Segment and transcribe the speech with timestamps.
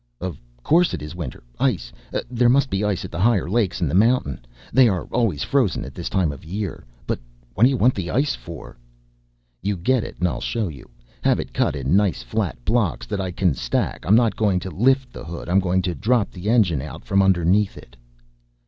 [0.19, 1.43] "Of course it is winter.
[1.59, 1.93] Ice,
[2.27, 4.43] there must be ice at the higher lakes in the mountain,
[4.73, 6.83] they are always frozen at this time of the year.
[7.05, 7.19] But
[7.53, 8.79] what do you want ice for?"
[9.61, 10.89] "You get it and I'll show you.
[11.21, 14.03] Have it cut in nice flat blocks that I can stack.
[14.07, 17.21] I'm not going to lift the hood I'm going to drop the engine out from
[17.21, 17.95] underneath it!"